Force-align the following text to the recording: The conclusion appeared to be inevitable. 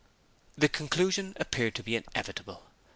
The 0.57 0.67
conclusion 0.67 1.33
appeared 1.39 1.75
to 1.75 1.83
be 1.83 1.95
inevitable. 1.95 2.63